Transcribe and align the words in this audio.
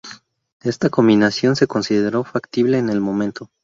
Esta 0.63 0.89
combinación 0.89 1.55
se 1.55 1.67
consideró 1.67 2.23
factible 2.23 2.79
en 2.79 2.89
el 2.89 2.99
momento. 3.01 3.51